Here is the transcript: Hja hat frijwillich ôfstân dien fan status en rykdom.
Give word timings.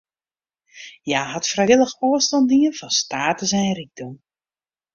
Hja 1.05 1.21
hat 1.33 1.49
frijwillich 1.51 1.95
ôfstân 2.07 2.43
dien 2.51 2.77
fan 2.79 2.93
status 3.01 3.51
en 3.59 3.75
rykdom. 3.79 4.13